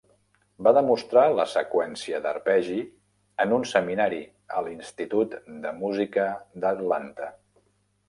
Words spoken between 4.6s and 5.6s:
l'Institut